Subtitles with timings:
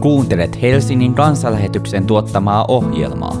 [0.00, 3.36] Kuuntelet Helsingin kansanlähetyksen tuottamaa ohjelmaa.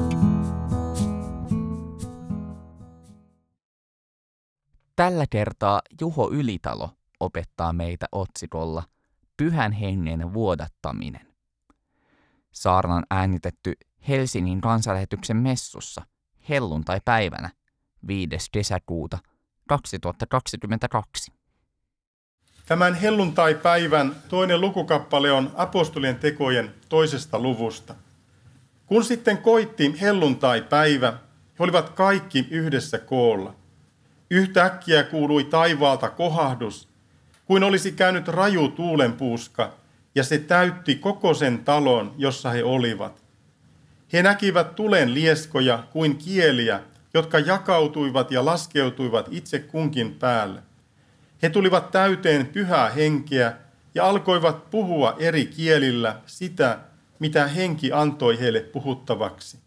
[4.96, 8.82] Tällä kertaa Juho Ylitalo opettaa meitä otsikolla
[9.36, 11.26] Pyhän hengen vuodattaminen.
[12.52, 13.72] Saarnan äänitetty
[14.08, 16.02] Helsingin kansanlähetyksen messussa
[16.48, 17.50] helluntai-päivänä
[18.06, 18.28] 5.
[18.52, 19.18] kesäkuuta
[19.68, 21.39] 2022.
[22.70, 27.94] Tämän helluntai-päivän toinen lukukappale on apostolien tekojen toisesta luvusta.
[28.86, 31.12] Kun sitten koitti helluntai-päivä,
[31.58, 33.54] he olivat kaikki yhdessä koolla.
[34.30, 36.88] Yhtäkkiä kuului taivaalta kohahdus,
[37.44, 39.72] kuin olisi käynyt raju tuulenpuuska,
[40.14, 43.22] ja se täytti koko sen talon, jossa he olivat.
[44.12, 46.80] He näkivät tulen lieskoja kuin kieliä,
[47.14, 50.69] jotka jakautuivat ja laskeutuivat itse kunkin päälle.
[51.42, 53.56] He tulivat täyteen pyhää henkeä
[53.94, 56.78] ja alkoivat puhua eri kielillä sitä,
[57.18, 59.58] mitä henki antoi heille puhuttavaksi.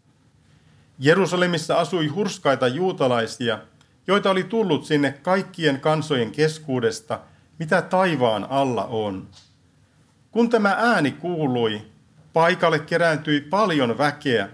[0.98, 3.58] Jerusalemissa asui hurskaita juutalaisia,
[4.06, 7.20] joita oli tullut sinne kaikkien kansojen keskuudesta,
[7.58, 9.28] mitä taivaan alla on.
[10.30, 11.82] Kun tämä ääni kuului,
[12.32, 14.48] paikalle kerääntyi paljon väkeä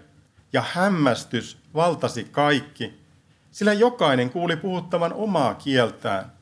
[0.53, 3.01] ja hämmästys valtasi kaikki,
[3.51, 6.33] sillä jokainen kuuli puhuttavan omaa kieltään.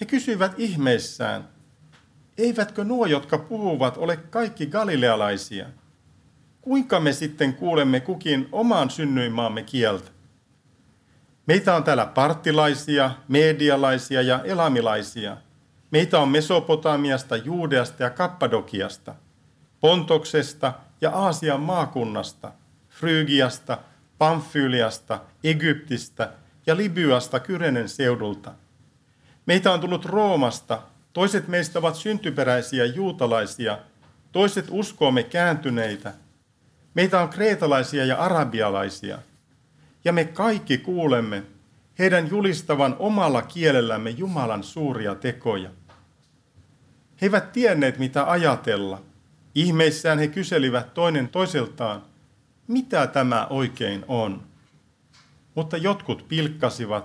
[0.00, 1.48] He kysyivät ihmeissään,
[2.38, 5.66] eivätkö nuo, jotka puhuvat, ole kaikki galilealaisia?
[6.60, 10.10] Kuinka me sitten kuulemme kukin omaan synnyinmaamme kieltä?
[11.46, 15.36] Meitä on täällä parttilaisia, medialaisia ja elamilaisia.
[15.90, 19.14] Meitä on Mesopotamiasta, Juudeasta ja Kappadokiasta,
[19.80, 22.52] Pontoksesta ja Aasian maakunnasta,
[22.88, 23.78] Frygiasta,
[24.18, 26.32] Pamfyliasta, Egyptistä
[26.66, 28.54] ja Libyasta Kyrenen seudulta–
[29.48, 30.82] Meitä on tullut Roomasta,
[31.12, 33.78] toiset meistä ovat syntyperäisiä juutalaisia,
[34.32, 36.14] toiset uskoomme kääntyneitä.
[36.94, 39.18] Meitä on kreetalaisia ja arabialaisia.
[40.04, 41.42] Ja me kaikki kuulemme
[41.98, 45.70] heidän julistavan omalla kielellämme Jumalan suuria tekoja.
[47.20, 49.02] He eivät tienneet, mitä ajatella.
[49.54, 52.02] Ihmeissään he kyselivät toinen toiseltaan,
[52.66, 54.42] mitä tämä oikein on.
[55.54, 57.04] Mutta jotkut pilkkasivat,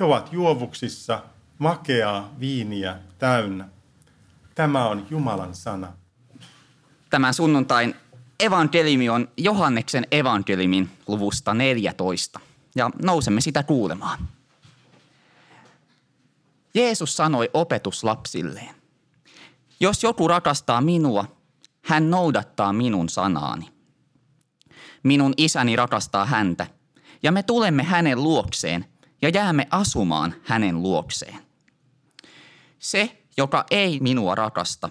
[0.00, 1.22] he ovat juovuksissa
[1.62, 3.68] makeaa viiniä täynnä.
[4.54, 5.92] Tämä on Jumalan sana.
[7.10, 7.94] Tämän sunnuntain
[8.40, 12.40] evankeliumi on Johanneksen evankeliumin luvusta 14
[12.74, 14.18] ja nousemme sitä kuulemaan.
[16.74, 18.74] Jeesus sanoi opetuslapsilleen,
[19.80, 21.24] jos joku rakastaa minua,
[21.82, 23.68] hän noudattaa minun sanaani.
[25.02, 26.66] Minun isäni rakastaa häntä
[27.22, 28.84] ja me tulemme hänen luokseen
[29.22, 31.51] ja jäämme asumaan hänen luokseen.
[32.82, 34.90] Se, joka ei minua rakasta,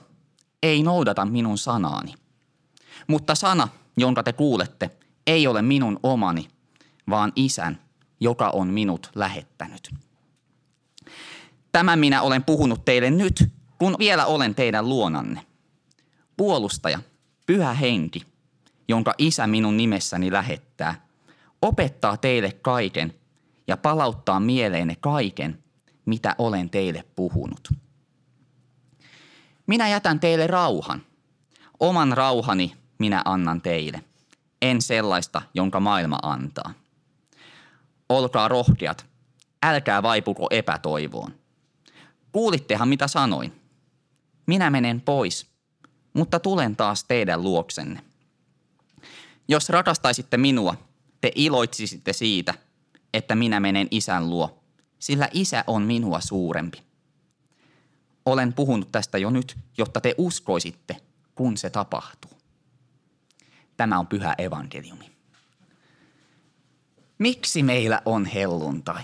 [0.64, 2.14] ei noudata minun sanaani.
[3.08, 4.92] Mutta sana, jonka te kuulette,
[5.28, 6.48] ei ole minun omani,
[7.10, 7.82] vaan isän,
[8.20, 9.90] joka on minut lähettänyt.
[11.72, 15.46] Tämän minä olen puhunut teille nyt, kun vielä olen teidän luonanne.
[16.38, 17.00] Puolustaja,
[17.46, 18.22] pyhä henki,
[18.88, 21.08] jonka isä minun nimessäni lähettää,
[21.62, 23.14] opettaa teille kaiken
[23.68, 25.64] ja palauttaa mieleenne kaiken,
[26.06, 27.70] mitä olen teille puhunut.
[29.68, 31.02] Minä jätän teille rauhan.
[31.80, 34.04] Oman rauhani minä annan teille.
[34.62, 36.74] En sellaista, jonka maailma antaa.
[38.10, 39.06] Olkaa rohkeat.
[39.64, 41.34] Älkää vaipuko epätoivoon.
[42.32, 43.62] Kuulittehan mitä sanoin.
[44.46, 45.48] Minä menen pois,
[46.14, 48.04] mutta tulen taas teidän luoksenne.
[49.48, 50.76] Jos rakastaisitte minua,
[51.22, 52.54] te iloitsisitte siitä,
[53.14, 54.61] että minä menen isän luo,
[55.02, 56.84] sillä isä on minua suurempi.
[58.26, 60.98] Olen puhunut tästä jo nyt, jotta te uskoisitte,
[61.36, 62.32] kun se tapahtuu.
[63.78, 65.12] Tämä on pyhä evankeliumi.
[67.18, 69.04] Miksi meillä on helluntai?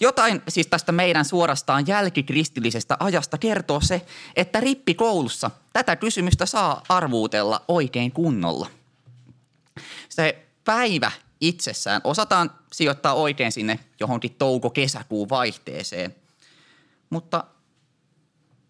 [0.00, 4.06] Jotain siis tästä meidän suorastaan jälkikristillisestä ajasta kertoo se,
[4.36, 8.66] että rippikoulussa tätä kysymystä saa arvuutella oikein kunnolla.
[10.08, 11.10] Se päivä
[11.42, 16.16] itsessään osataan sijoittaa oikein sinne johonkin touko-kesäkuun vaihteeseen.
[17.10, 17.44] Mutta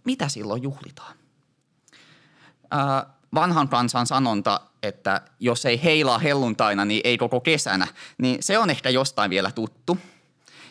[0.04, 1.16] mitä silloin juhlitaan?
[2.70, 7.86] Ää, vanhan kansan sanonta, että jos ei heilaa helluntaina, niin ei koko kesänä,
[8.18, 9.98] niin se on ehkä jostain vielä tuttu.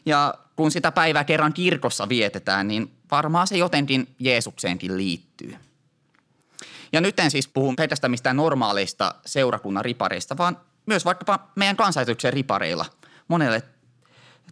[0.05, 5.55] Ja kun sitä päivää kerran kirkossa vietetään, niin varmaan se jotenkin Jeesukseenkin liittyy.
[6.93, 10.57] Ja nyt en siis puhu pelkästään mistään normaaleista seurakunnan ripareista, vaan
[10.91, 12.85] myös vaikkapa meidän kansanäytöksen ripareilla.
[13.27, 13.63] Monelle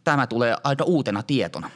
[0.04, 1.70] tämä tulee aika uutena tietona.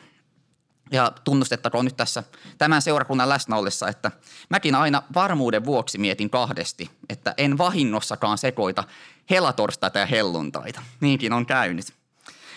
[0.92, 2.24] Ja tunnustettakoon nyt tässä
[2.58, 4.12] tämän seurakunnan läsnä ollessa, että
[4.50, 8.84] mäkin aina varmuuden vuoksi mietin kahdesti, että en vahingossakaan sekoita
[9.30, 10.82] helatorstaita ja helluntaita.
[11.00, 11.94] Niinkin on käynyt.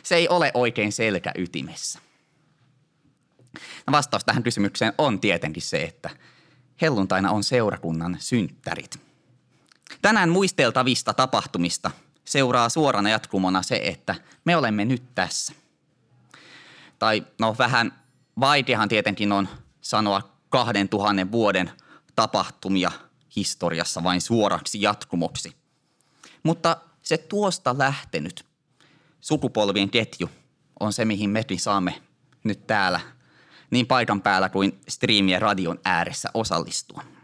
[0.02, 1.98] Se ei ole oikein selkä ytimessä.
[3.86, 6.10] No vastaus tähän kysymykseen on tietenkin se, että
[6.82, 9.05] helluntaina on seurakunnan synttärit.
[10.06, 11.90] Tänään muisteltavista tapahtumista
[12.24, 14.14] seuraa suorana jatkumona se, että
[14.44, 15.52] me olemme nyt tässä.
[16.98, 17.92] Tai no vähän
[18.40, 19.48] vaikeahan tietenkin on
[19.80, 21.70] sanoa kahden tuhannen vuoden
[22.16, 22.90] tapahtumia
[23.36, 25.56] historiassa vain suoraksi jatkumoksi.
[26.42, 28.46] Mutta se tuosta lähtenyt
[29.20, 30.30] sukupolvien ketju
[30.80, 32.02] on se, mihin me saamme
[32.44, 33.00] nyt täällä
[33.70, 37.15] niin paikan päällä kuin striimien radion ääressä osallistua.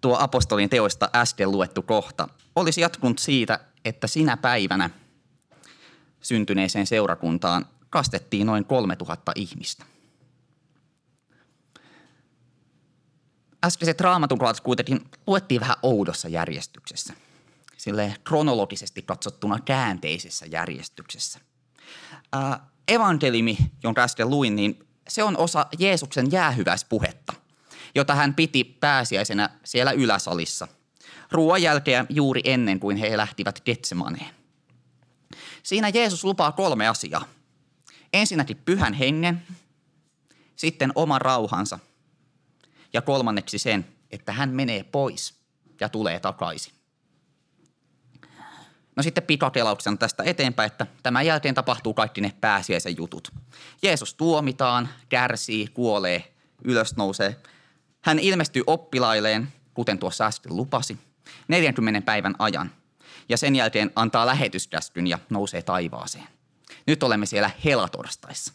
[0.00, 4.90] Tuo apostolien teoista äsken luettu kohta olisi jatkunut siitä, että sinä päivänä
[6.20, 9.84] syntyneeseen seurakuntaan kastettiin noin 3000 ihmistä.
[13.66, 17.14] Äskeiset raamatun kuitenkin luettiin vähän oudossa järjestyksessä,
[17.76, 21.38] sille kronologisesti katsottuna käänteisessä järjestyksessä.
[22.32, 27.32] Ää, evankelimi, jonka äsken luin, niin se on osa Jeesuksen jäähyväispuhetta,
[27.94, 30.68] jota hän piti pääsiäisenä siellä yläsalissa.
[31.32, 34.30] Ruoan jälkeen juuri ennen kuin he lähtivät Getsemaneen.
[35.62, 37.24] Siinä Jeesus lupaa kolme asiaa.
[38.12, 39.42] Ensinnäkin pyhän hengen,
[40.56, 41.78] sitten oman rauhansa
[42.92, 45.34] ja kolmanneksi sen, että hän menee pois
[45.80, 46.72] ja tulee takaisin.
[48.96, 53.32] No sitten pikakelauksena tästä eteenpäin, että tämän jälkeen tapahtuu kaikki ne pääsiäisen jutut.
[53.82, 56.32] Jeesus tuomitaan, kärsii, kuolee,
[56.64, 57.36] ylös nousee.
[58.00, 60.98] Hän ilmestyy oppilailleen, kuten tuossa äsken lupasi,
[61.48, 62.72] 40 päivän ajan.
[63.28, 66.28] Ja sen jälkeen antaa lähetyskäskyn ja nousee taivaaseen.
[66.86, 68.52] Nyt olemme siellä helatorstaissa.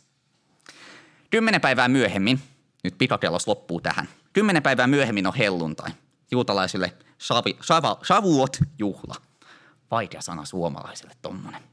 [1.30, 2.42] Kymmenen päivää myöhemmin,
[2.84, 4.10] nyt pikakellos loppuu tähän.
[4.34, 5.90] Kymmenen päivää myöhemmin on helluntai.
[6.32, 9.16] Juutalaisille shavi, shava, shavuot juhla–
[9.94, 11.64] vaikea sana suomalaiselle tommonen.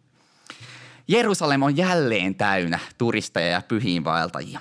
[1.08, 4.60] Jerusalem on jälleen täynnä turisteja ja pyhiinvaeltajia.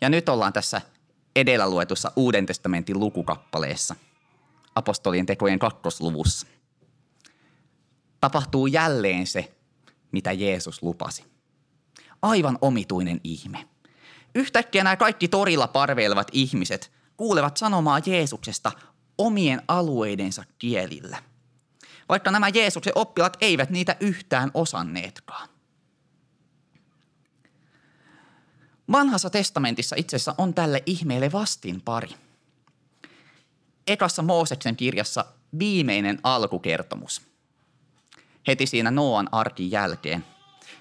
[0.00, 0.80] Ja nyt ollaan tässä
[1.36, 3.96] edellä luetussa Uuden testamentin lukukappaleessa,
[4.74, 6.46] apostolien tekojen kakkosluvussa.
[8.20, 9.54] Tapahtuu jälleen se,
[10.12, 11.24] mitä Jeesus lupasi.
[12.22, 13.68] Aivan omituinen ihme.
[14.34, 18.72] Yhtäkkiä nämä kaikki torilla parveilevat ihmiset kuulevat sanomaa Jeesuksesta
[19.18, 21.22] omien alueidensa kielillä–
[22.12, 25.48] vaikka nämä Jeesuksen oppilat eivät niitä yhtään osanneetkaan.
[28.92, 32.08] Vanhassa testamentissa itse asiassa on tälle ihmeelle vastin pari.
[33.86, 35.24] Ekassa Mooseksen kirjassa
[35.58, 37.22] viimeinen alkukertomus.
[38.46, 40.24] Heti siinä Noan arkin jälkeen.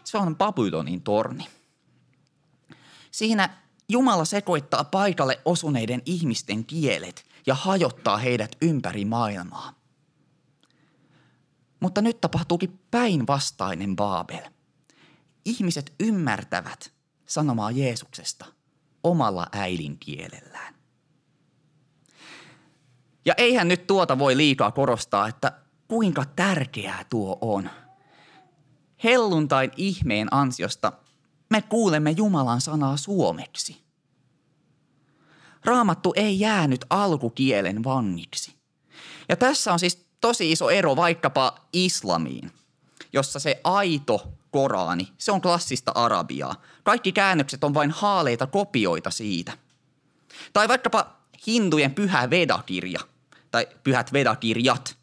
[0.04, 1.48] Se on Babylonin torni.
[3.12, 3.58] Siinä
[3.90, 9.74] Jumala sekoittaa paikalle osuneiden ihmisten kielet ja hajottaa heidät ympäri maailmaa.
[11.80, 14.50] Mutta nyt tapahtuukin päinvastainen Baabel.
[15.46, 16.94] Ihmiset ymmärtävät
[17.31, 18.45] sanomaa Jeesuksesta
[19.04, 20.75] omalla äidinkielellään.
[23.25, 25.51] Ja eihän nyt tuota voi liikaa korostaa, että
[25.88, 27.69] kuinka tärkeää tuo on.
[29.04, 30.92] Helluntain ihmeen ansiosta
[31.50, 33.81] me kuulemme Jumalan sanaa suomeksi.
[35.66, 38.55] Raamattu ei jäänyt alkukielen vangiksi.
[39.29, 42.51] Ja tässä on siis tosi iso ero vaikkapa islamiin,
[43.13, 46.62] jossa se aito Korani, se on klassista arabiaa.
[46.84, 49.51] Kaikki käännökset on vain haaleita kopioita siitä.
[50.53, 51.17] Tai vaikkapa
[51.48, 53.00] hindujen pyhä vedakirja,
[53.51, 54.98] tai pyhät vedakirjat.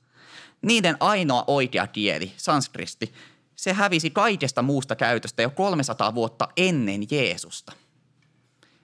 [0.63, 3.13] Niiden ainoa oikea kieli, sanskristi,
[3.57, 7.73] se hävisi kaikesta muusta käytöstä jo 300 vuotta ennen Jeesusta.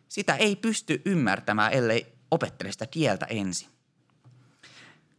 [0.09, 3.69] Sitä ei pysty ymmärtämään, ellei opettele sitä kieltä ensin.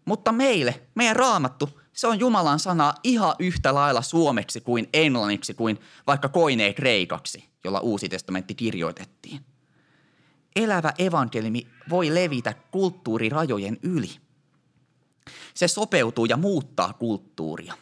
[0.06, 5.80] Mutta meille, meidän raamattu, se on Jumalan sana ihan yhtä lailla suomeksi kuin englanniksi kuin
[6.08, 9.46] vaikka koineen kreikaksi, jolla uusi testamentti kirjoitettiin.
[10.56, 14.12] Elävä evankelimi voi levitä kulttuurirajojen yli.
[15.54, 17.74] Se sopeutuu ja muuttaa kulttuuria.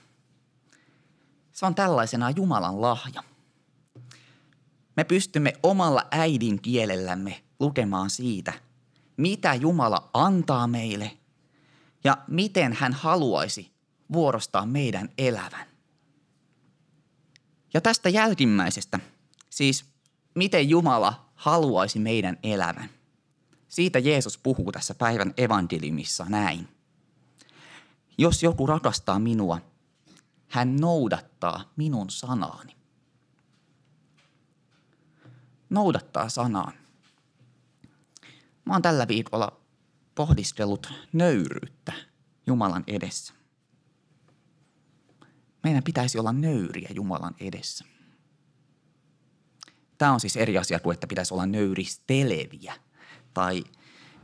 [1.51, 3.24] Se on tällaisena Jumalan lahja.
[4.96, 8.53] Me pystymme omalla äidinkielellämme lukemaan siitä,
[9.17, 11.12] mitä Jumala antaa meille–
[12.03, 13.73] ja miten hän haluaisi
[14.13, 15.67] vuorostaa meidän elävän.
[17.74, 19.00] Ja tästä jälkimmäisestä,
[19.50, 19.86] siis
[20.36, 22.89] miten Jumala haluaisi meidän elävän.
[23.67, 26.67] Siitä Jeesus puhuu tässä päivän evankeliumissa näin.
[28.17, 29.62] Jos joku rakastaa minua,
[30.48, 32.74] hän noudattaa minun sanaani.
[35.70, 36.72] noudattaa sanaa.
[38.65, 39.62] Mä oon tällä viikolla
[40.15, 41.93] pohdiskellut nöyryyttä
[42.48, 43.34] Jumalan edessä.
[45.63, 47.86] Meidän pitäisi olla nöyriä Jumalan edessä.
[49.98, 52.74] Tämä on siis eri asia kuin, että pitäisi olla nöyristeleviä
[53.34, 53.63] tai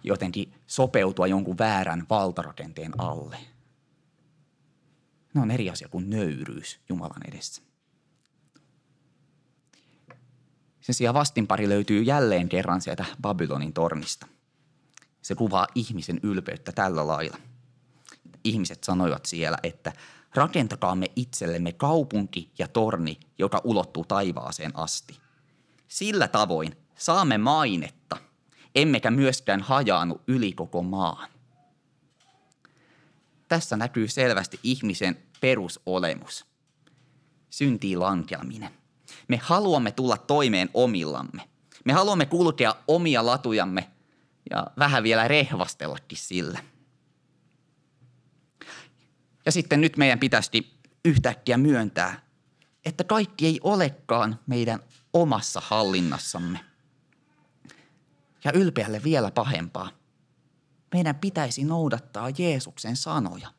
[0.03, 3.37] jotenkin sopeutua jonkun väärän valtarakenteen alle.
[5.33, 7.61] Ne on eri asia kuin nöyryys Jumalan edessä.
[10.81, 14.27] Sen sijaan vastinpari löytyy jälleen kerran sieltä Babylonin tornista.
[15.21, 17.37] Se kuvaa ihmisen ylpeyttä tällä lailla.
[18.43, 19.93] Ihmiset sanoivat siellä, että
[20.35, 25.19] rakentakaamme itsellemme kaupunki ja torni, joka ulottuu taivaaseen asti.
[25.87, 28.17] Sillä tavoin saamme mainetta,
[28.75, 31.29] emmekä myöskään hajaannu yli koko maan.
[33.47, 36.45] Tässä näkyy selvästi ihmisen perusolemus.
[37.49, 38.69] Syntiin lankeaminen.
[39.27, 41.49] Me haluamme tulla toimeen omillamme.
[41.85, 43.89] Me haluamme kulkea omia latujamme
[44.49, 46.59] ja vähän vielä rehvastellakin sillä.
[49.45, 52.21] Ja sitten nyt meidän pitäisi yhtäkkiä myöntää,
[52.85, 54.79] että kaikki ei olekaan meidän
[55.13, 56.59] omassa hallinnassamme.
[58.43, 59.89] Ja ylpeälle vielä pahempaa.
[60.93, 63.53] Meidän pitäisi noudattaa Jeesuksen sanoja.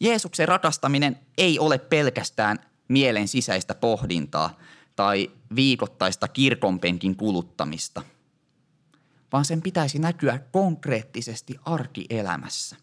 [0.00, 4.58] Jeesuksen rakastaminen ei ole pelkästään mielen sisäistä pohdintaa
[4.96, 8.02] tai viikoittaista kirkonpenkin kuluttamista,
[9.32, 12.76] vaan sen pitäisi näkyä konkreettisesti arkielämässä.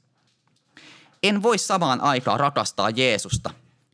[1.24, 3.50] En voi samaan aikaan rakastaa Jeesusta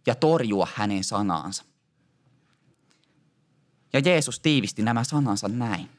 [0.06, 1.64] ja torjua hänen sanaansa.
[3.94, 5.90] Ja Jeesus tiivisti nämä sanansa näin.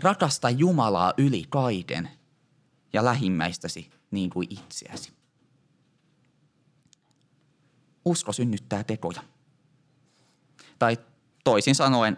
[0.00, 2.10] Rakasta Jumalaa yli kaiken
[2.92, 5.12] ja lähimmäistäsi niin kuin itseäsi.
[8.04, 9.22] Usko synnyttää tekoja.
[10.78, 10.98] Tai
[11.44, 12.16] toisin sanoen,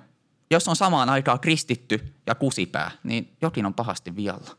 [0.50, 4.56] jos on samaan aikaan kristitty ja kusipää, niin jokin on pahasti vialla.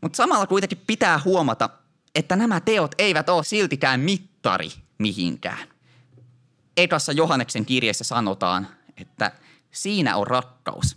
[0.00, 1.70] Mutta samalla kuitenkin pitää huomata,
[2.14, 5.68] että nämä teot eivät ole siltikään mittari mihinkään.
[6.76, 9.32] Ekassa Johanneksen kirjeessä sanotaan, että
[9.70, 10.96] siinä on rakkaus.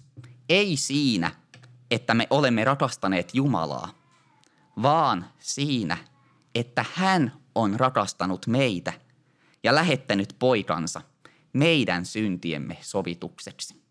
[0.49, 1.31] Ei siinä,
[1.91, 3.89] että me olemme rakastaneet Jumalaa,
[4.81, 5.97] vaan siinä,
[6.55, 8.93] että hän on rakastanut meitä
[9.63, 11.01] ja lähettänyt poikansa
[11.53, 13.81] meidän syntiemme sovitukseksi.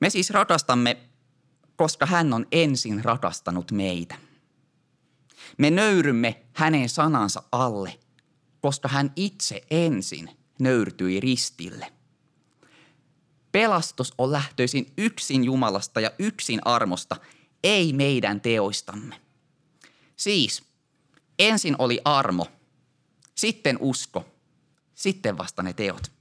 [0.00, 0.96] Me siis rakastamme,
[1.76, 4.14] koska hän on ensin rakastanut meitä.
[5.58, 7.98] Me nöyrymme hänen sanansa alle,
[8.60, 11.92] koska hän itse ensin nöyrtyi ristille.
[13.52, 17.16] Pelastus on lähtöisin yksin Jumalasta ja yksin armosta,
[17.64, 19.20] ei meidän teoistamme.
[20.16, 20.64] Siis
[21.38, 22.46] ensin oli armo,
[23.34, 24.24] sitten usko,
[24.94, 26.12] sitten vasta ne teot.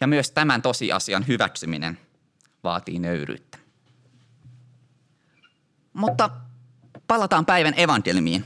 [0.00, 1.98] Ja myös tämän tosiasian hyväksyminen
[2.64, 3.58] vaatii nöyryyttä.
[5.92, 6.30] Mutta
[7.06, 8.44] palataan päivän evankelmiin,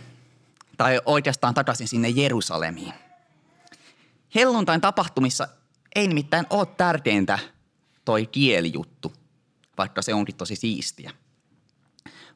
[0.76, 2.92] tai oikeastaan takaisin sinne Jerusalemiin.
[4.34, 5.48] Helluntain tapahtumissa
[5.94, 7.38] ei nimittäin ole tärkeintä
[8.04, 9.12] toi kielijuttu,
[9.78, 11.10] vaikka se onkin tosi siistiä.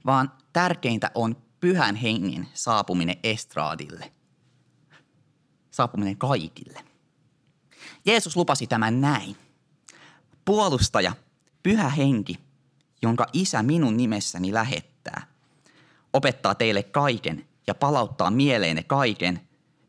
[0.07, 4.13] Vaan tärkeintä on pyhän hengen saapuminen estraadille.
[5.71, 6.85] Saapuminen kaikille.
[8.05, 9.37] Jeesus lupasi tämän näin.
[10.45, 11.13] Puolustaja,
[11.67, 12.39] pyhä henki,
[13.03, 15.27] jonka isä minun nimessäni lähettää,
[16.13, 19.41] opettaa teille kaiken ja palauttaa mieleenne kaiken,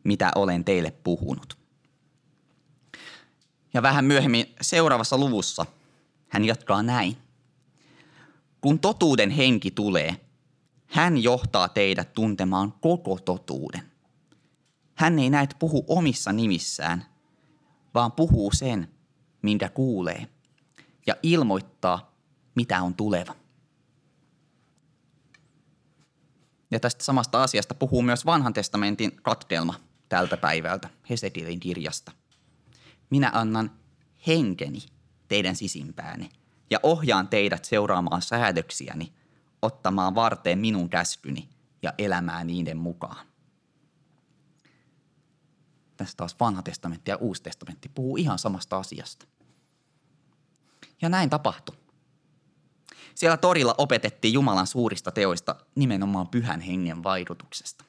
[0.04, 1.58] mitä olen teille puhunut.
[3.74, 5.66] Ja vähän myöhemmin seuraavassa luvussa
[6.28, 7.18] hän jatkaa näin.
[8.62, 10.22] Kun totuuden henki tulee,
[10.86, 13.92] hän johtaa teidät tuntemaan koko totuuden.
[14.96, 17.06] Hän ei näet puhu omissa nimissään,
[17.94, 18.88] vaan puhuu sen,
[19.42, 20.28] minkä kuulee,
[21.08, 22.16] ja ilmoittaa,
[22.56, 23.36] mitä on tuleva.
[26.72, 29.74] Ja tästä samasta asiasta puhuu myös vanhan testamentin katkelma
[30.10, 32.12] tältä päivältä Hesekielin kirjasta.
[33.10, 33.72] Minä annan
[34.28, 34.80] henkeni
[35.28, 36.30] teidän sisimpäänne
[36.70, 39.14] ja ohjaan teidät seuraamaan säädöksiäni,
[39.62, 41.50] ottamaan varteen minun käskyni
[41.82, 43.28] ja elämään niiden mukaan.
[45.98, 49.26] Tässä taas vanha testamentti ja uusi testamentti puhuu ihan samasta asiasta.
[51.02, 51.76] Ja näin tapahtui.
[53.16, 57.84] Siellä torilla opetettiin Jumalan suurista teoista nimenomaan pyhän hengen vaikutuksesta.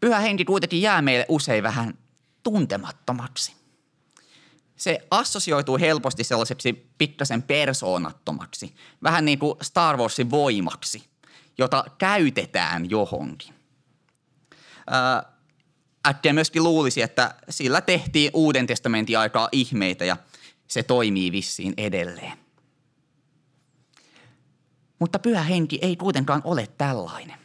[0.00, 1.98] Pyhä henki kuitenkin jää meille usein vähän
[2.42, 3.54] tuntemattomaksi.
[4.76, 11.10] Se assosioituu helposti sellaiseksi pikkasen persoonattomaksi, vähän niin kuin Star Warsin voimaksi,
[11.58, 13.54] jota käytetään johonkin.
[14.86, 15.32] Ää,
[16.32, 20.16] myöskin luulisi, että sillä tehtiin Uuden testamentin aikaa ihmeitä ja
[20.66, 22.38] se toimii vissiin edelleen.
[24.98, 27.38] Mutta pyhä henki ei kuitenkaan ole tällainen.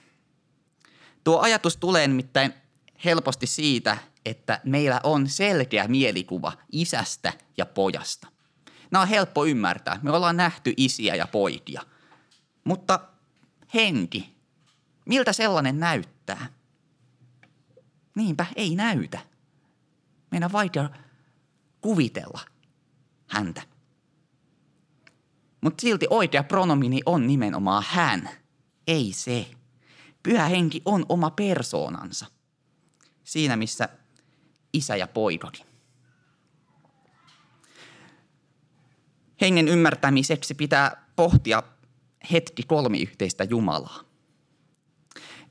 [1.24, 2.54] Tuo ajatus tulee nimittäin
[3.06, 8.28] helposti siitä, että meillä on selkeä mielikuva isästä ja pojasta.
[8.92, 10.00] Nämä on helppo ymmärtää.
[10.02, 11.82] Me ollaan nähty isiä ja poikia.
[12.64, 13.00] Mutta
[13.74, 14.36] henki,
[15.06, 16.48] miltä sellainen näyttää?
[18.16, 19.20] Niinpä ei näytä.
[20.32, 20.90] Meidän vaikea
[21.82, 22.42] kuvitella
[23.28, 23.62] häntä.
[25.62, 28.30] Mutta silti oikea pronomini on nimenomaan hän,
[28.88, 29.48] ei se.
[30.24, 32.26] Pyhä henki on oma persoonansa.
[33.24, 33.90] Siinä missä
[34.74, 35.66] isä ja poikakin.
[39.42, 41.64] Hengen ymmärtämiseksi pitää pohtia
[42.32, 44.00] hetki kolmiyhteistä Jumalaa.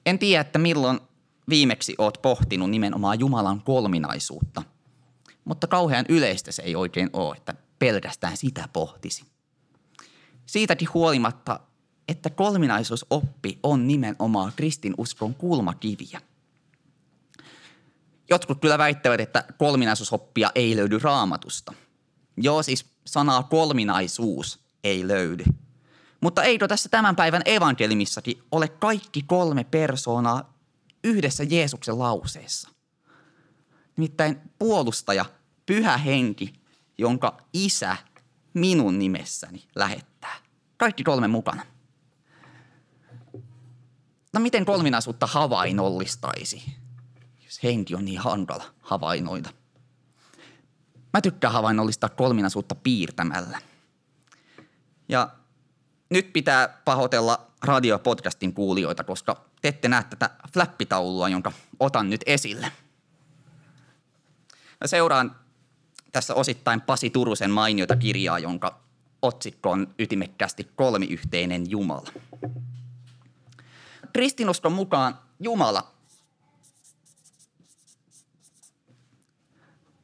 [0.06, 1.00] En tiedä, että milloin
[1.48, 4.62] viimeksi oot pohtinut nimenomaan Jumalan kolminaisuutta,
[5.44, 9.24] mutta kauhean yleistä se ei oikein ole, että pelkästään sitä pohtisi.
[10.46, 11.60] Siitäkin huolimatta,
[12.08, 16.20] että kolminaisuusoppi on nimenomaan kristinuskon kulmakiviä.
[18.30, 21.72] Jotkut kyllä väittävät, että kolminaisuusoppia ei löydy raamatusta.
[22.36, 25.44] Joo, siis sanaa kolminaisuus ei löydy.
[26.20, 30.53] Mutta eikö tässä tämän päivän evankelimissakin ole kaikki kolme persoonaa
[31.04, 32.68] yhdessä Jeesuksen lauseessa?
[33.96, 35.24] Nimittäin puolustaja,
[35.66, 36.52] pyhä henki,
[36.98, 37.96] jonka isä
[38.54, 40.36] minun nimessäni lähettää.
[40.76, 41.66] Kaikki kolme mukana.
[44.32, 46.62] No miten kolminaisuutta havainnollistaisi,
[47.44, 49.50] jos henki on niin hankala havainnoida?
[51.12, 53.60] Mä tykkään havainnollistaa kolminaisuutta piirtämällä.
[55.08, 55.30] Ja
[56.10, 62.72] nyt pitää pahoitella radiopodcastin kuulijoita, koska te ette näe tätä flappitaulua, jonka otan nyt esille.
[64.80, 65.36] Mä seuraan
[66.12, 68.80] tässä osittain Pasi Turusen mainiota kirjaa, jonka
[69.22, 72.10] otsikko on ytimekkäästi kolmiyhteinen Jumala.
[74.12, 75.94] Kristinuskon mukaan Jumala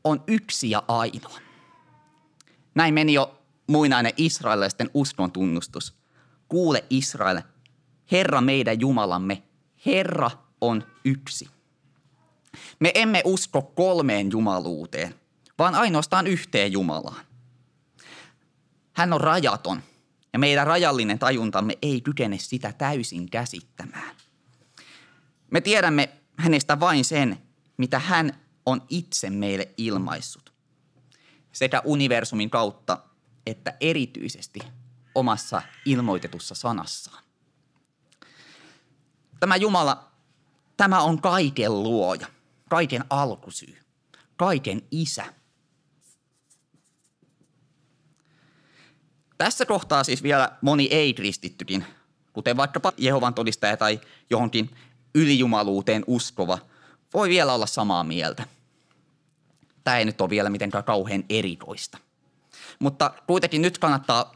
[0.04, 1.38] on yksi ja ainoa.
[2.74, 5.94] Näin meni jo muinainen israelilaisten uskon tunnustus.
[6.48, 7.40] Kuule Israel,
[8.12, 9.42] Herra meidän Jumalamme,
[9.86, 11.48] Herra on yksi.
[12.80, 15.14] Me emme usko kolmeen jumaluuteen,
[15.58, 17.24] vaan ainoastaan yhteen Jumalaan.
[18.92, 19.82] Hän on rajaton
[20.32, 24.16] ja meidän rajallinen tajuntamme ei kykene sitä täysin käsittämään.
[25.50, 27.42] Me tiedämme hänestä vain sen,
[27.76, 30.52] mitä hän on itse meille ilmaissut.
[31.52, 32.98] Sekä universumin kautta
[33.46, 34.60] että erityisesti
[35.14, 37.24] omassa ilmoitetussa sanassaan.
[39.40, 40.10] Tämä Jumala,
[40.76, 42.26] tämä on kaiken luoja,
[42.70, 43.78] kaiken alkusyy,
[44.36, 45.24] kaiken isä.
[49.38, 51.84] Tässä kohtaa siis vielä moni ei-kristittykin,
[52.32, 54.00] kuten vaikkapa Jehovan todistaja tai
[54.30, 54.70] johonkin
[55.14, 56.58] ylijumaluuteen uskova,
[57.14, 58.44] voi vielä olla samaa mieltä.
[59.84, 61.98] Tämä ei nyt ole vielä mitenkään kauhean erikoista.
[62.78, 64.32] Mutta kuitenkin nyt kannattaa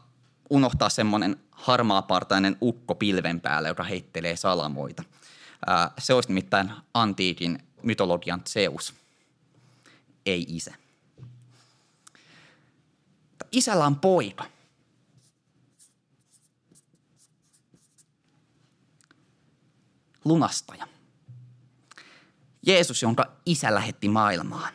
[0.49, 5.03] unohtaa semmoinen harmaapartainen ukko pilven päällä, joka heittelee salamoita.
[5.97, 8.93] se olisi nimittäin antiikin mytologian Zeus,
[10.25, 10.73] ei isä.
[13.51, 14.45] Isällä on poika.
[20.25, 20.87] Lunastaja.
[22.65, 24.73] Jeesus, jonka isä lähetti maailmaan.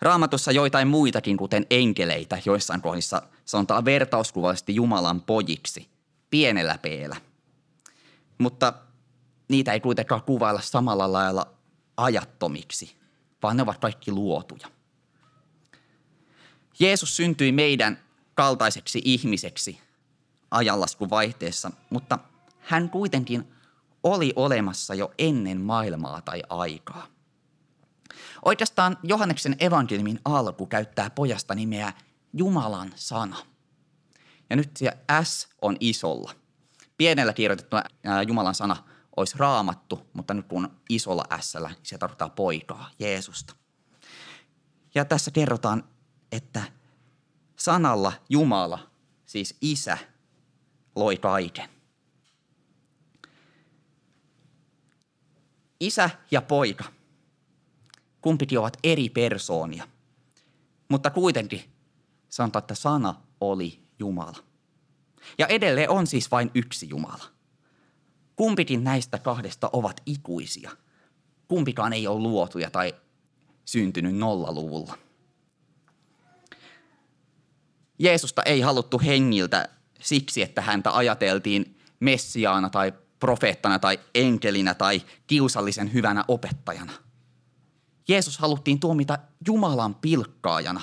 [0.00, 5.88] Raamatussa joitain muitakin, kuten enkeleitä, joissain kohdissa sanotaan vertauskuvallisesti Jumalan pojiksi,
[6.30, 7.16] pienellä peellä.
[8.38, 8.72] Mutta
[9.48, 11.46] niitä ei kuitenkaan kuvailla samalla lailla
[11.96, 12.96] ajattomiksi,
[13.42, 14.68] vaan ne ovat kaikki luotuja.
[16.78, 17.98] Jeesus syntyi meidän
[18.34, 19.80] kaltaiseksi ihmiseksi
[20.50, 22.18] ajanlaskun vaihteessa, mutta
[22.60, 23.48] hän kuitenkin
[24.02, 27.06] oli olemassa jo ennen maailmaa tai aikaa.
[28.44, 31.92] Oikeastaan Johanneksen evankeliumin alku käyttää pojasta nimeä
[32.34, 33.36] Jumalan sana.
[34.50, 34.92] Ja nyt se
[35.22, 36.32] S on isolla.
[36.96, 37.82] Pienellä kirjoitettuna
[38.26, 38.76] Jumalan sana
[39.16, 43.54] olisi raamattu, mutta nyt kun isolla S, niin se tarkoittaa poikaa, Jeesusta.
[44.94, 45.84] Ja tässä kerrotaan,
[46.32, 46.62] että
[47.56, 48.90] sanalla Jumala,
[49.26, 49.98] siis isä,
[50.96, 51.68] loi kaiken.
[55.80, 56.84] Isä ja poika–
[58.24, 59.88] kumpikin ovat eri persoonia.
[60.88, 61.60] Mutta kuitenkin
[62.34, 64.36] sanotaan, että sana oli Jumala.
[65.38, 67.24] Ja edelleen on siis vain yksi Jumala.
[68.36, 70.70] Kumpikin näistä kahdesta ovat ikuisia.
[71.48, 72.94] Kumpikaan ei ole luotuja tai
[73.64, 74.98] syntynyt nollaluvulla.
[77.98, 79.68] Jeesusta ei haluttu hengiltä
[80.00, 86.92] siksi, että häntä ajateltiin messiaana tai profeettana tai enkelinä tai kiusallisen hyvänä opettajana.
[88.08, 90.80] Jeesus haluttiin tuomita Jumalan pilkkaajana,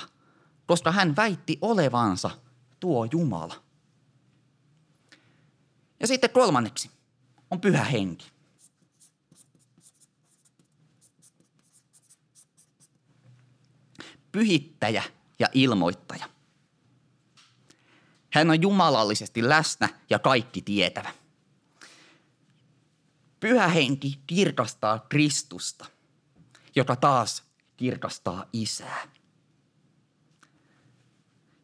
[0.72, 2.30] koska hän väitti olevansa
[2.80, 3.62] tuo Jumala.
[6.00, 6.90] Ja sitten kolmanneksi
[7.50, 8.32] on pyhä henki.
[14.32, 15.02] Pyhittäjä
[15.38, 16.28] ja ilmoittaja.
[18.30, 21.14] Hän on jumalallisesti läsnä ja kaikki tietävä.
[23.40, 25.86] Pyhä henki kirkastaa Kristusta,
[26.76, 27.42] joka taas
[27.76, 29.11] kirkastaa isää.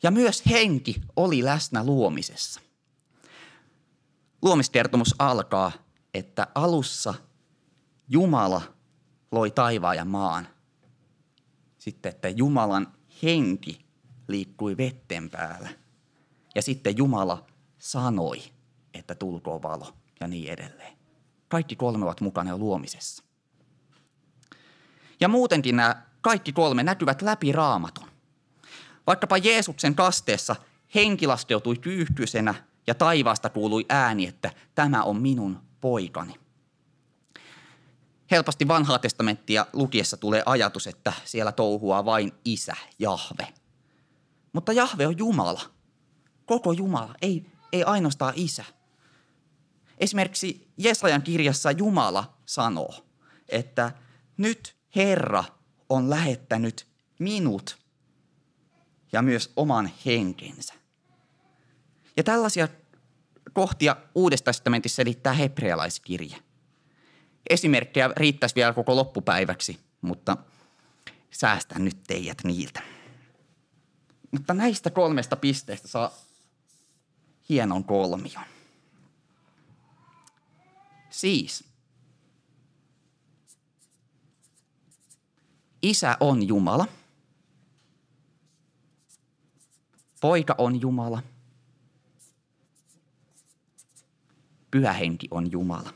[0.03, 2.61] Ja myös henki oli läsnä luomisessa.
[4.43, 5.73] Luomiskertomus alkaa,
[6.15, 7.15] että alussa
[8.09, 8.63] Jumala
[9.33, 10.49] loi taivaan ja maan.
[11.79, 13.87] Sitten, että Jumalan henki
[14.29, 15.69] liikkui vetten päällä.
[16.55, 17.47] Ja sitten Jumala
[17.79, 18.43] sanoi,
[18.95, 20.99] että tulkoon valo ja niin edelleen.
[21.49, 23.25] Kaikki kolme ovat mukana luomisessa.
[25.21, 28.09] Ja muutenkin nämä kaikki kolme näkyvät läpi raamatun.
[29.09, 30.57] Vaikkapa Jeesuksen kasteessa
[30.95, 32.55] henki laskeutui kyyhkyisenä
[32.87, 36.35] ja taivaasta kuului ääni, että tämä on minun poikani.
[38.31, 43.49] Helposti vanhaa testamenttia lukiessa tulee ajatus, että siellä touhua vain isä, Jahve.
[44.53, 45.61] Mutta Jahve on Jumala.
[46.47, 48.65] Koko Jumala, ei, ei ainoastaan isä.
[49.99, 52.95] Esimerkiksi Jesajan kirjassa Jumala sanoo,
[53.49, 53.93] että
[54.37, 55.45] nyt Herra
[55.89, 56.87] on lähettänyt
[57.19, 57.88] minut
[59.13, 60.75] ja myös oman henkensä.
[62.17, 62.69] Ja tällaisia
[63.53, 66.37] kohtia Uudesta testamentissa selittää hebrealaiskirja.
[67.51, 70.37] Esimerkkejä riittäisi vielä koko loppupäiväksi, mutta
[71.31, 72.83] säästän nyt teidät niiltä.
[74.31, 76.13] Mutta näistä kolmesta pisteestä saa
[77.49, 78.45] hienon kolmion.
[81.11, 81.65] Siis,
[85.83, 86.87] isä on Jumala,
[90.21, 91.23] poika on Jumala–
[94.71, 95.91] pyhä henki on Jumala.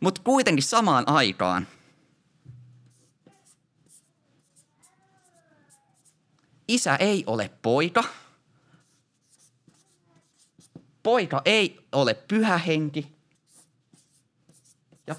[0.00, 1.66] Mutta kuitenkin samaan aikaan
[6.68, 8.04] isä ei ole poika,
[11.02, 13.16] poika ei ole pyhä henki
[15.06, 15.14] ja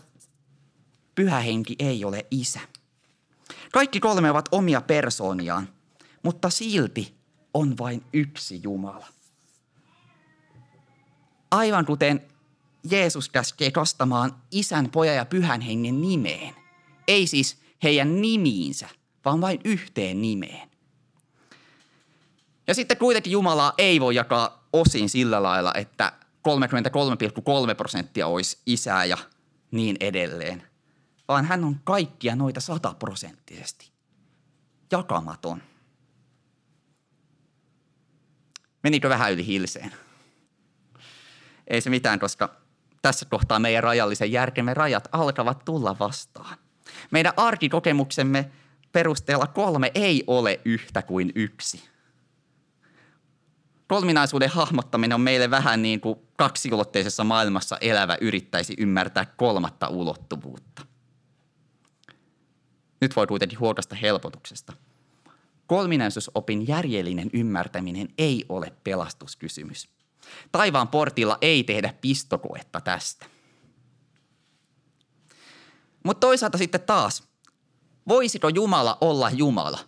[1.15, 2.60] pyhä henki ei ole isä.
[3.71, 5.69] Kaikki kolme ovat omia persooniaan,
[6.23, 7.18] mutta silti
[7.53, 9.07] on vain yksi Jumala
[11.51, 12.21] aivan kuten
[12.91, 16.55] Jeesus käskee kastamaan isän, pojan ja pyhän hengen nimeen.
[17.07, 18.89] Ei siis heidän nimiinsä,
[19.25, 20.69] vaan vain yhteen nimeen.
[22.67, 26.13] Ja sitten kuitenkin Jumalaa ei voi jakaa osin sillä lailla, että
[27.69, 29.17] 33,3 prosenttia olisi isää ja
[29.71, 30.63] niin edelleen,
[31.27, 33.91] vaan hän on kaikkia noita sataprosenttisesti.
[34.91, 35.62] Jakamaton.
[38.83, 39.93] Menikö vähän yli hilseen?
[41.69, 42.55] ei se mitään, koska
[43.01, 46.57] tässä kohtaa meidän rajallisen järkemme rajat alkavat tulla vastaan.
[47.11, 48.51] Meidän arkikokemuksemme
[48.91, 51.83] perusteella kolme ei ole yhtä kuin yksi.
[53.87, 60.85] Kolminaisuuden hahmottaminen on meille vähän niin kuin kaksiulotteisessa maailmassa elävä yrittäisi ymmärtää kolmatta ulottuvuutta.
[63.01, 64.73] Nyt voi kuitenkin huokasta helpotuksesta.
[65.69, 69.88] Kolminaisuusopin järjellinen ymmärtäminen ei ole pelastuskysymys–
[70.51, 73.25] Taivaan portilla ei tehdä pistokoetta tästä.
[76.03, 77.23] Mutta toisaalta sitten taas,
[78.08, 79.79] voisiko Jumala olla Jumala?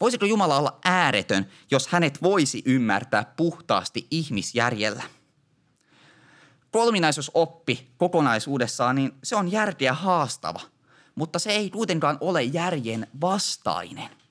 [0.00, 5.02] Voisiko Jumala olla ääretön, jos hänet voisi ymmärtää puhtaasti ihmisjärjellä?
[6.70, 10.60] Kolminaisuusoppi kokonaisuudessaan, niin se on järkeä haastava,
[11.14, 14.10] mutta se ei kuitenkaan ole järjen vastainen–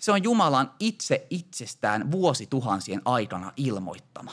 [0.00, 4.32] se on Jumalan itse itsestään vuosituhansien aikana ilmoittama.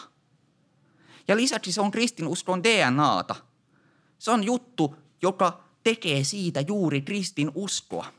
[1.28, 3.36] Ja lisäksi se on kristinuskon DNAta.
[4.20, 8.14] Se on juttu, joka tekee siitä juuri kristin uskoa.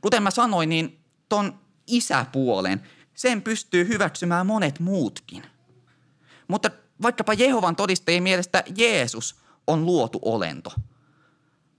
[0.00, 2.82] Kuten mä sanoin, niin ton isäpuolen,
[3.14, 5.42] sen pystyy hyväksymään monet muutkin.
[6.48, 6.70] Mutta
[7.02, 9.36] vaikkapa Jehovan todistajien mielestä Jeesus
[9.66, 10.72] on luotu olento–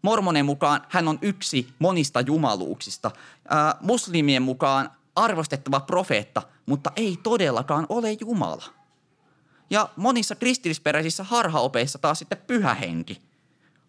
[0.03, 3.11] Mormonen mukaan hän on yksi monista jumaluuksista.
[3.49, 8.63] Ää, muslimien mukaan arvostettava profeetta, mutta ei todellakaan ole Jumala.
[9.69, 13.21] Ja monissa kristillisperäisissä harhaopeissa taas sitten pyhä henki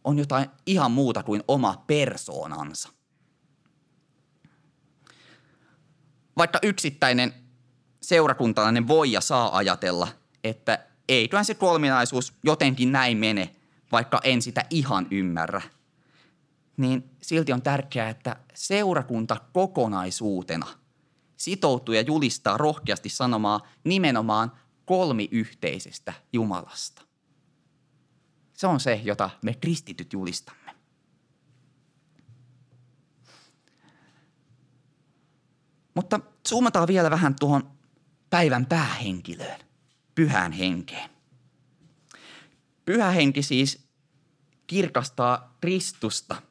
[0.05, 2.89] on jotain ihan muuta kuin oma persoonansa.
[6.37, 7.35] Vaikka yksittäinen
[8.03, 10.09] seurakuntalainen voi ja saa ajatella,
[10.45, 13.51] että eiköhän se kolminaisuus jotenkin näin mene,
[13.93, 15.63] vaikka en sitä ihan ymmärrä,
[16.77, 20.67] niin silti on tärkeää, että seurakunta kokonaisuutena
[21.37, 24.53] sitoutuu ja julistaa rohkeasti sanomaan nimenomaan
[24.85, 27.03] kolmiyhteisestä Jumalasta.
[28.53, 30.75] Se on se, jota me kristityt julistamme.
[35.95, 37.71] Mutta zoomataan vielä vähän tuohon
[38.31, 39.61] päivän päähenkilöön,
[40.15, 41.11] pyhään henkeen.
[42.85, 43.89] Pyhä henki siis
[44.67, 46.43] kirkastaa Kristusta,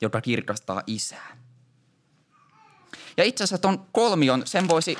[0.00, 1.36] joka kirkastaa isää.
[3.16, 4.98] Ja itse asiassa tuon kolmion, sen voisi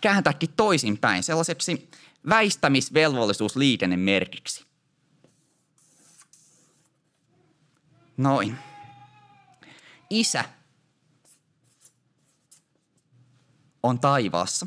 [0.00, 1.90] kääntääkin toisinpäin, sellaiseksi
[2.28, 4.64] väistämisvelvollisuusliikennemerkiksi.
[8.16, 8.58] Noin.
[10.10, 10.44] Isä
[13.82, 14.66] on taivaassa.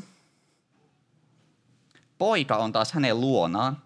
[2.18, 3.82] Poika on taas hänen luonaan.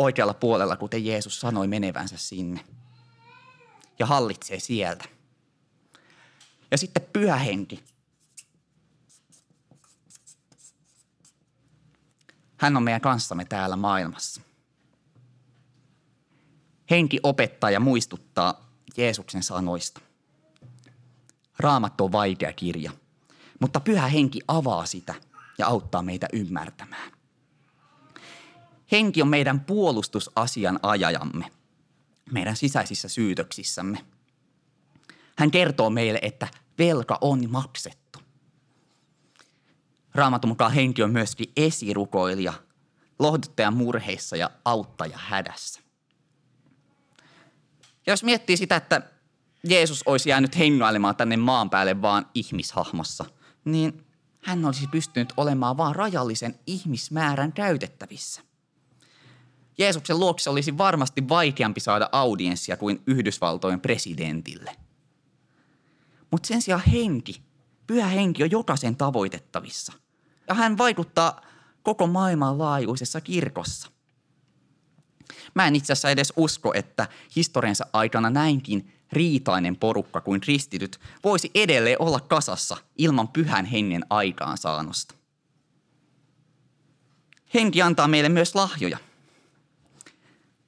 [0.00, 2.64] Oikealla puolella, kuten Jeesus sanoi menevänsä sinne.
[3.98, 5.04] Ja hallitsee sieltä.
[6.70, 7.84] Ja sitten pyhä henki.
[12.56, 14.40] Hän on meidän kanssamme täällä maailmassa.
[16.90, 20.00] Henki opettaa ja muistuttaa Jeesuksen sanoista.
[21.58, 22.92] Raamattu on vaikea kirja,
[23.60, 25.14] mutta pyhä henki avaa sitä
[25.58, 27.19] ja auttaa meitä ymmärtämään.
[28.92, 31.52] Henki on meidän puolustusasian ajajamme,
[32.32, 34.04] meidän sisäisissä syytöksissämme.
[35.38, 36.48] Hän kertoo meille, että
[36.78, 38.18] velka on maksettu.
[40.14, 42.52] Raamatun mukaan henki on myöskin esirukoilija,
[43.18, 45.80] lohduttaja murheissa ja auttaja hädässä.
[48.06, 49.02] Ja jos miettii sitä, että
[49.64, 53.24] Jeesus olisi jäänyt hengailemaan tänne maan päälle vaan ihmishahmossa,
[53.64, 54.06] niin
[54.44, 58.49] hän olisi pystynyt olemaan vain rajallisen ihmismäärän käytettävissä.
[59.80, 64.76] Jeesuksen luokse olisi varmasti vaikeampi saada audienssia kuin Yhdysvaltojen presidentille.
[66.30, 67.42] Mutta sen sijaan henki,
[67.86, 69.92] pyhä henki on jokaisen tavoitettavissa.
[70.48, 71.40] Ja hän vaikuttaa
[71.82, 73.90] koko maailman laajuisessa kirkossa.
[75.54, 81.50] Mä en itse asiassa edes usko, että historiansa aikana näinkin riitainen porukka kuin kristityt voisi
[81.54, 85.14] edelleen olla kasassa ilman pyhän hengen aikaansaannosta.
[87.54, 88.98] Henki antaa meille myös lahjoja.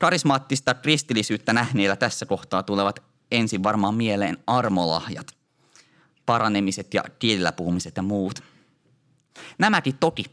[0.03, 5.37] Karismaattista kristillisyyttä nähneillä tässä kohtaa tulevat ensin varmaan mieleen armolahjat,
[6.27, 8.43] paranemiset ja kielillä puhumiset ja muut.
[9.59, 10.25] Nämäkin toki,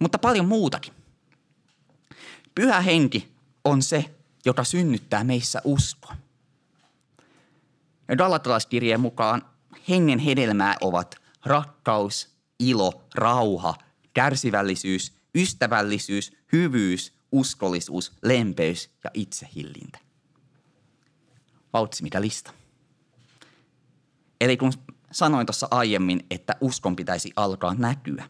[0.00, 0.92] mutta paljon muutakin.
[2.54, 3.32] Pyhä henki
[3.64, 4.04] on se,
[4.44, 6.16] joka synnyttää meissä uskon.
[8.18, 9.42] Galatalaiskirjeen mukaan
[9.88, 13.74] hengen hedelmää ovat rakkaus, ilo, rauha,
[14.14, 19.98] kärsivällisyys, ystävällisyys, hyvyys, uskollisuus, lempeys ja itsehillintä.
[21.72, 22.52] Vautsi mikä lista.
[24.40, 24.72] Eli kun
[25.12, 28.28] sanoin tuossa aiemmin, että uskon pitäisi alkaa näkyä,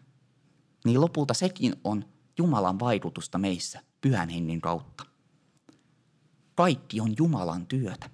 [0.84, 2.04] niin lopulta sekin on
[2.38, 5.04] Jumalan vaikutusta meissä pyhän hengen kautta.
[6.54, 8.10] Kaikki on Jumalan työtä.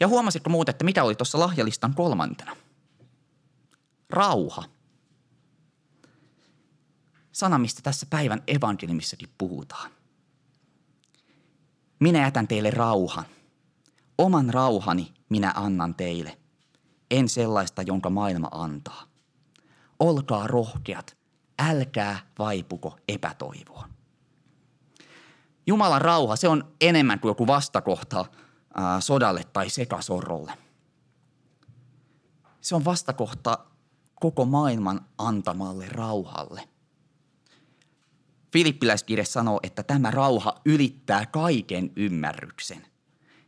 [0.00, 2.56] Ja huomasitko muuten, että mikä oli tuossa lahjalistan kolmantena?
[4.10, 4.64] Rauha.
[7.36, 9.90] Sana, mistä tässä päivän evankeliumissakin puhutaan.
[12.00, 13.24] Minä jätän teille rauhan.
[14.18, 16.38] Oman rauhani minä annan teille.
[17.10, 19.02] En sellaista, jonka maailma antaa.
[20.00, 21.16] Olkaa rohkeat,
[21.58, 23.88] älkää vaipuko epätoivoon.
[25.66, 28.24] Jumalan rauha, se on enemmän kuin joku vastakohta–
[29.00, 30.52] sodalle tai sekasorrolle.
[32.60, 33.58] Se on vastakohta
[34.14, 36.75] koko maailman antamalle rauhalle.
[38.52, 42.86] Filippiläiskirje sanoo, että tämä rauha ylittää kaiken ymmärryksen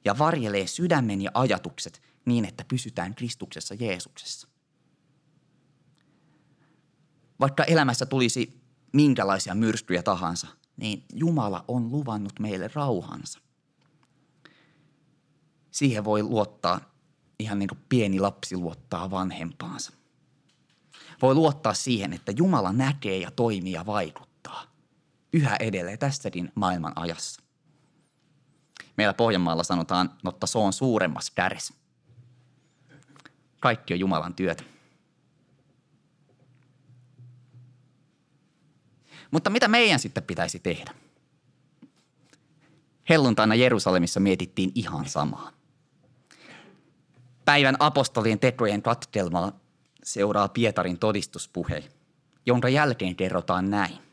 [0.05, 4.49] ja varjelee sydämen ja ajatukset niin, että pysytään Kristuksessa Jeesuksessa.
[7.41, 8.61] Vaikka elämässä tulisi
[8.93, 13.41] minkälaisia myrskyjä tahansa, niin Jumala on luvannut meille rauhansa.
[15.71, 16.81] Siihen voi luottaa
[17.39, 19.93] ihan niin kuin pieni lapsi luottaa vanhempaansa.
[21.23, 24.28] Voi luottaa siihen, että Jumala näkee ja toimii ja vaikuttaa
[25.33, 27.43] yhä edelleen tässäkin maailman ajassa.
[28.97, 31.73] Meillä Pohjanmaalla sanotaan, notta se on suuremmas käres.
[33.61, 34.63] Kaikki on Jumalan työtä.
[39.31, 40.95] Mutta mitä meidän sitten pitäisi tehdä?
[43.09, 45.53] Helluntaina Jerusalemissa mietittiin ihan samaa.
[47.45, 49.61] Päivän apostolien tekojen katkelmaa
[50.03, 51.85] seuraa Pietarin todistuspuhe,
[52.47, 54.08] jonka jälkeen kerrotaan näin.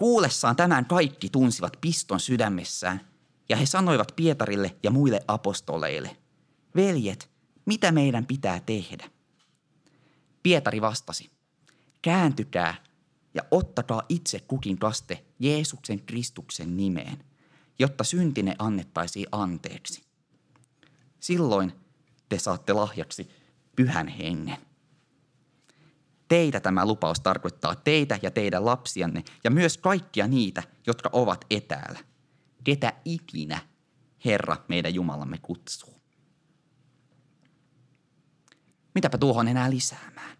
[0.00, 3.00] Kuullessaan tämän kaikki tunsivat piston sydämessään,
[3.48, 6.16] ja he sanoivat Pietarille ja muille apostoleille,
[6.76, 7.30] veljet,
[7.66, 9.10] mitä meidän pitää tehdä?
[10.42, 11.30] Pietari vastasi,
[12.02, 12.74] kääntykää
[13.34, 17.24] ja ottakaa itse kukin kaste Jeesuksen Kristuksen nimeen,
[17.78, 20.02] jotta syntine annettaisiin anteeksi.
[21.20, 21.72] Silloin
[22.28, 23.28] te saatte lahjaksi
[23.76, 24.58] pyhän hengen.
[26.30, 31.98] Teitä tämä lupaus tarkoittaa teitä ja teidän lapsianne ja myös kaikkia niitä, jotka ovat etäällä.
[32.64, 33.60] Ketä ikinä
[34.24, 35.94] Herra meidän Jumalamme kutsuu.
[38.94, 40.36] Mitäpä tuohon enää lisäämään?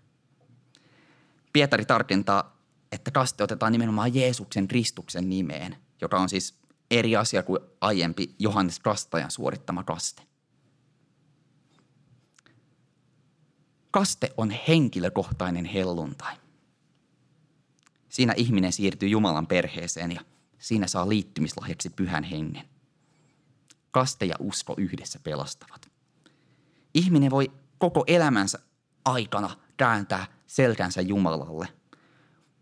[1.52, 2.56] Pietari tarkentaa,
[2.92, 6.54] että kaste otetaan nimenomaan Jeesuksen Kristuksen nimeen, joka on siis
[6.90, 10.22] eri asia kuin aiempi Johannes Kastajan suorittama kaste.
[13.90, 16.36] Kaste on henkilökohtainen helluntai.
[18.08, 20.20] Siinä ihminen siirtyy Jumalan perheeseen ja
[20.58, 22.68] siinä saa liittymislahjaksi pyhän hengen.
[23.90, 25.90] Kaste ja usko yhdessä pelastavat.
[26.94, 28.58] Ihminen voi koko elämänsä
[29.04, 31.68] aikana kääntää selkänsä Jumalalle,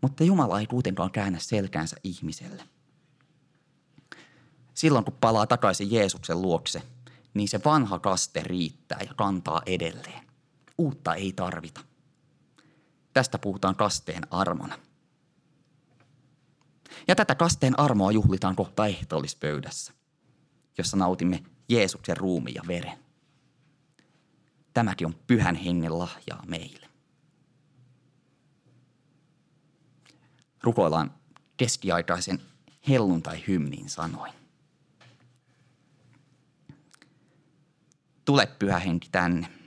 [0.01, 2.63] mutta Jumala ei kuitenkaan käännä selkänsä ihmiselle.
[4.73, 6.81] Silloin kun palaa takaisin Jeesuksen luokse,
[7.33, 10.28] niin se vanha kaste riittää ja kantaa edelleen.
[10.79, 11.81] Uutta ei tarvita.
[13.13, 14.79] Tästä puhutaan kasteen armona.
[17.07, 19.93] Ja tätä kasteen armoa juhlitaan kohta ehtoollispöydässä,
[20.77, 22.99] jossa nautimme Jeesuksen ruumiin ja veren.
[24.73, 26.89] Tämäkin on pyhän hengen lahjaa meille.
[30.63, 31.13] Rukoillaan
[31.57, 32.41] keskiaikaisen
[32.87, 34.33] helluntai-hymnin sanoin.
[38.25, 39.58] Tule pyhä henki tänne.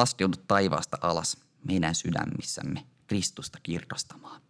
[0.00, 4.42] Laskeudu taivaasta alas meidän sydämissämme Kristusta kirkastamaan.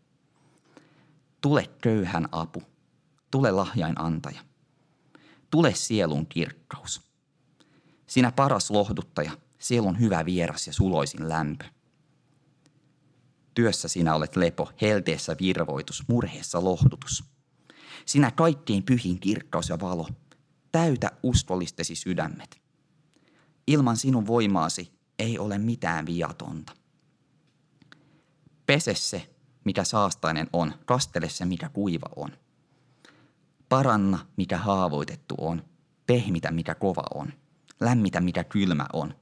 [1.40, 2.62] Tule köyhän apu.
[3.30, 4.40] Tule lahjain antaja.
[5.50, 7.02] Tule sielun kirkkaus.
[8.06, 11.64] Sinä paras lohduttaja, sielun hyvä vieras ja suloisin lämpö.
[13.54, 17.24] Työssä sinä olet lepo, helteessä virvoitus, murheessa lohdutus.
[18.06, 20.08] Sinä kaikkein pyhin kirkkaus ja valo,
[20.72, 22.60] täytä uskollistesi sydämet.
[23.66, 26.72] Ilman sinun voimaasi ei ole mitään viatonta.
[28.66, 32.30] Pese se, mikä saastainen on, kastele se, mikä kuiva on.
[33.68, 35.64] Paranna, mikä haavoitettu on,
[36.06, 37.33] pehmitä, mikä kova on,
[37.80, 39.14] lämmitä, mikä kylmä on,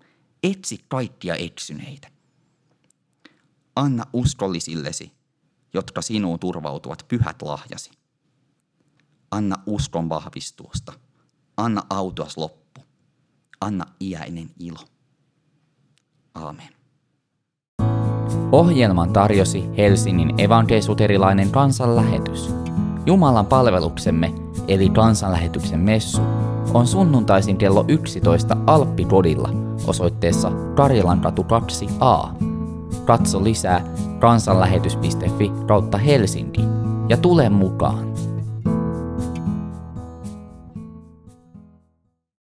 [0.43, 2.09] etsi kaikkia eksyneitä.
[3.77, 5.13] Anna uskollisillesi,
[5.75, 7.91] jotka sinuun turvautuvat pyhät lahjasi.
[9.31, 10.93] Anna uskon vahvistuosta,
[11.57, 12.81] anna autuas loppu,
[13.61, 14.98] anna iäinen ilo.
[16.45, 16.69] Aamen.
[18.53, 22.55] Ohjelman tarjosi Helsingin evankeisuterilainen kansanlähetys.
[23.07, 24.35] Jumalan palveluksemme,
[24.69, 26.23] eli kansanlähetyksen messu,
[26.75, 29.51] on sunnuntaisin kello 11 Alppikodilla
[29.87, 32.29] osoitteessa Karjalankatu 2a.
[33.05, 33.85] Katso lisää
[34.19, 36.61] kansanlähetys.fi kautta Helsinki
[37.09, 38.28] ja tule mukaan.